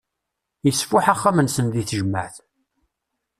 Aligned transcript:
Isfuḥ 0.69 1.05
axxam-nsen 1.13 1.67
di 1.73 1.83
tejmaεt. 1.89 2.35